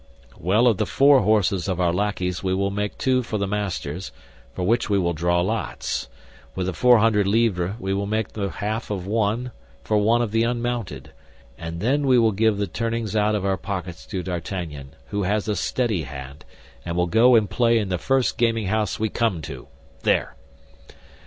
[0.39, 4.11] "Well, of the four horses of our lackeys we will make two for the masters,
[4.51, 6.09] for which we will draw lots.
[6.55, 9.51] With the four hundred livres we will make the half of one
[9.83, 11.11] for one of the unmounted,
[11.55, 15.47] and then we will give the turnings out of our pockets to D'Artagnan, who has
[15.47, 16.45] a steady hand,
[16.83, 19.67] and will go and play in the first gaming house we come to.
[20.01, 20.35] There!"